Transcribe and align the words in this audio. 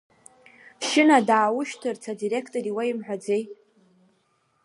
Шьына 0.87 1.17
дааушьҭырц 1.27 2.03
адиректор 2.11 2.63
иуеимҳәаӡеи? 2.69 3.43